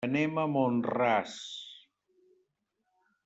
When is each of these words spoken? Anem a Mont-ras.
Anem 0.05 0.31
a 0.43 0.45
Mont-ras. 0.53 1.35